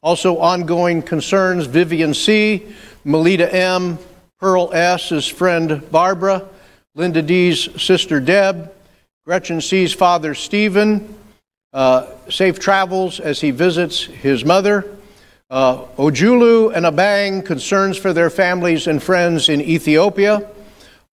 [0.00, 2.66] Also, ongoing concerns: Vivian C.,
[3.04, 3.98] Melita M.,
[4.38, 6.46] Pearl S.'s friend Barbara,
[6.94, 8.72] Linda D.'s sister Deb,
[9.24, 11.12] Gretchen C.'s father Stephen.
[11.72, 14.86] Uh, safe travels as he visits his mother.
[15.50, 20.48] Uh, Ojulu and Abang, concerns for their families and friends in Ethiopia.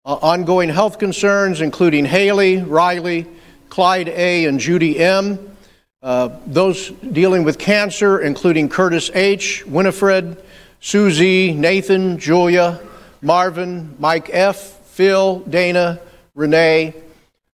[0.05, 3.27] Uh, ongoing health concerns, including Haley, Riley,
[3.71, 5.57] Clyde A., and Judy M.
[6.03, 10.41] Uh, those dealing with cancer, including Curtis H., Winifred,
[10.81, 12.81] Susie, Nathan, Julia,
[13.23, 14.59] Marvin, Mike F.,
[14.91, 15.99] Phil, Dana,
[16.35, 16.95] Renee.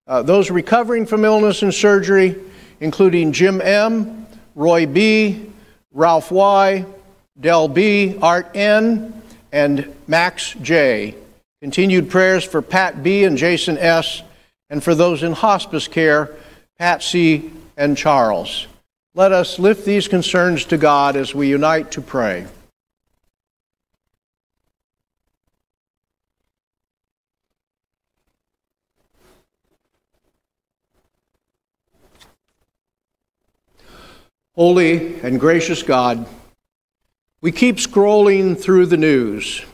[0.05, 2.35] Uh, those recovering from illness and surgery,
[2.83, 5.49] including Jim M., Roy B.,
[5.93, 6.85] Ralph Y.,
[7.39, 9.21] Del B., Art N.,
[9.53, 11.15] and Max J.
[11.61, 13.23] Continued prayers for Pat B.
[13.23, 14.21] and Jason S.,
[14.69, 16.35] and for those in hospice care,
[16.77, 17.53] Pat C.
[17.77, 18.67] and Charles.
[19.15, 22.47] Let us lift these concerns to God as we unite to pray.
[34.55, 36.27] Holy and gracious God,
[37.41, 39.65] we keep scrolling through the news,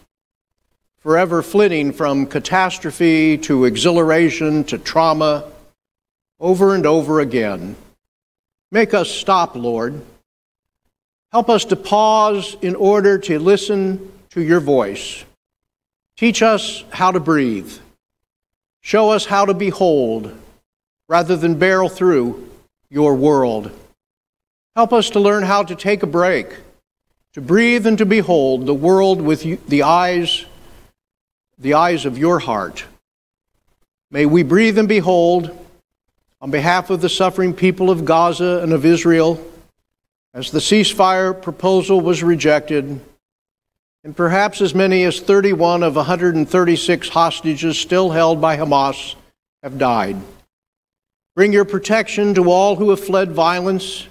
[0.99, 5.51] forever flitting from catastrophe to exhilaration to trauma,
[6.39, 7.75] over and over again.
[8.71, 10.01] Make us stop, Lord.
[11.34, 15.25] Help us to pause in order to listen to your voice.
[16.15, 17.73] Teach us how to breathe.
[18.80, 20.34] Show us how to behold
[21.09, 22.49] rather than barrel through
[22.89, 23.71] your world.
[24.80, 26.47] Help us to learn how to take a break,
[27.34, 30.45] to breathe and to behold the world with the eyes,
[31.57, 32.86] the eyes of your heart.
[34.09, 35.51] May we breathe and behold
[36.39, 39.45] on behalf of the suffering people of Gaza and of Israel
[40.34, 43.01] as the ceasefire proposal was rejected,
[44.05, 49.15] and perhaps as many as 31 of 136 hostages still held by Hamas
[49.61, 50.15] have died.
[51.36, 54.07] Bring your protection to all who have fled violence,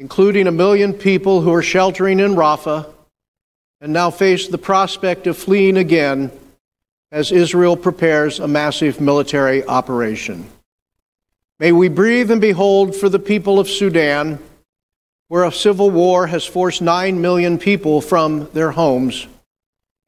[0.00, 2.90] including a million people who are sheltering in Rafah
[3.82, 6.32] and now face the prospect of fleeing again
[7.12, 10.46] as Israel prepares a massive military operation.
[11.58, 14.38] May we breathe and behold for the people of Sudan,
[15.28, 19.26] where a civil war has forced 9 million people from their homes,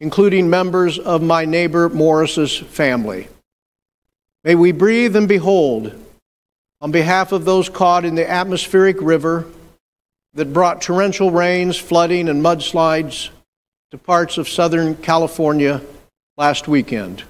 [0.00, 3.28] including members of my neighbor Morris's family.
[4.42, 5.92] May we breathe and behold
[6.80, 9.46] on behalf of those caught in the atmospheric river
[10.34, 13.28] that brought torrential rains, flooding, and mudslides
[13.90, 15.82] to parts of Southern California
[16.38, 17.22] last weekend.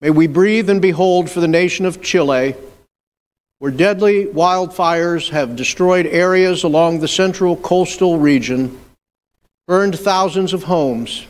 [0.00, 2.54] May we breathe and behold for the nation of Chile,
[3.58, 8.80] where deadly wildfires have destroyed areas along the central coastal region,
[9.68, 11.26] burned thousands of homes,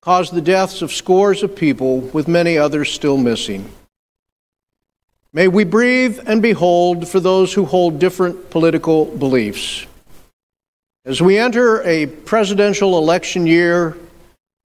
[0.00, 3.70] caused the deaths of scores of people, with many others still missing.
[5.36, 9.84] May we breathe and behold for those who hold different political beliefs.
[11.04, 13.98] As we enter a presidential election year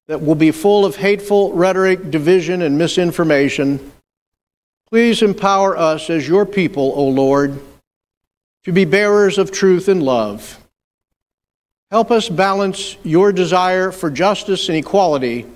[0.05, 3.91] that will be full of hateful rhetoric, division, and misinformation,
[4.91, 7.59] please empower us as your people, O Lord,
[8.65, 10.63] to be bearers of truth and love.
[11.89, 15.47] Help us balance your desire for justice and equality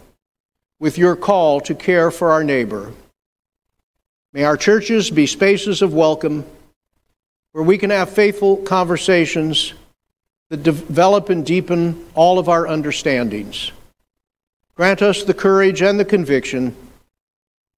[0.80, 2.92] with your call to care for our neighbor.
[4.34, 6.44] May our churches be spaces of welcome
[7.52, 9.76] where we can have faithful conversations
[10.50, 13.72] that develop and deepen all of our understandings.
[14.74, 16.76] Grant us the courage and the conviction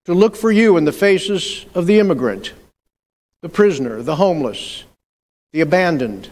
[0.06, 2.53] to look for you in the faces of the immigrant,
[3.41, 4.86] the prisoner, the homeless,
[5.51, 6.30] the abandoned,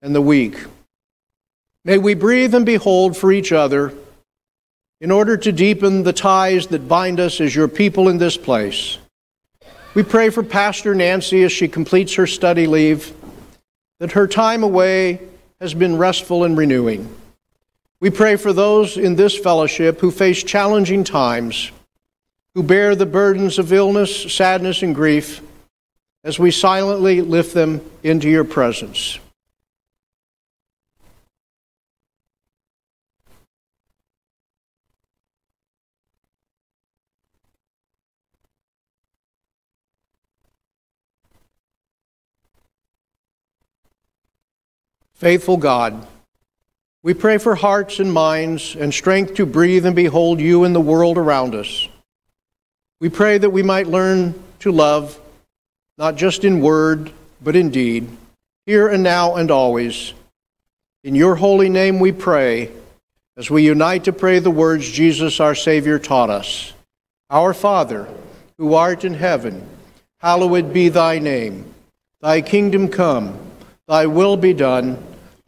[0.00, 0.56] and the weak.
[1.84, 3.94] May we breathe and behold for each other
[5.00, 8.98] in order to deepen the ties that bind us as your people in this place.
[9.94, 13.12] We pray for Pastor Nancy as she completes her study leave,
[14.00, 15.20] that her time away
[15.60, 17.14] has been restful and renewing.
[18.00, 21.70] We pray for those in this fellowship who face challenging times,
[22.54, 25.42] who bear the burdens of illness, sadness, and grief,
[26.24, 29.18] as we silently lift them into your presence.
[45.22, 46.04] Faithful God,
[47.04, 50.80] we pray for hearts and minds and strength to breathe and behold you in the
[50.80, 51.88] world around us.
[52.98, 55.16] We pray that we might learn to love,
[55.96, 58.08] not just in word, but in deed,
[58.66, 60.12] here and now and always.
[61.04, 62.72] In your holy name we pray,
[63.36, 66.72] as we unite to pray the words Jesus our Savior taught us
[67.30, 68.08] Our Father,
[68.58, 69.68] who art in heaven,
[70.18, 71.72] hallowed be thy name.
[72.20, 73.38] Thy kingdom come,
[73.86, 74.98] thy will be done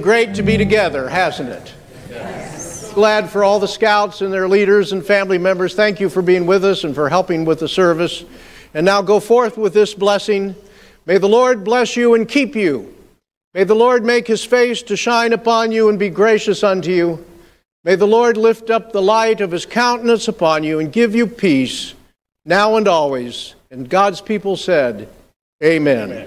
[0.00, 1.72] Great to be together, hasn't it?
[2.08, 2.92] Yes.
[2.92, 5.74] Glad for all the scouts and their leaders and family members.
[5.74, 8.24] Thank you for being with us and for helping with the service.
[8.74, 10.54] And now go forth with this blessing.
[11.06, 12.94] May the Lord bless you and keep you.
[13.54, 17.24] May the Lord make his face to shine upon you and be gracious unto you.
[17.82, 21.26] May the Lord lift up the light of his countenance upon you and give you
[21.26, 21.94] peace
[22.44, 23.54] now and always.
[23.70, 25.08] And God's people said,
[25.62, 26.10] Amen.
[26.10, 26.19] Amen.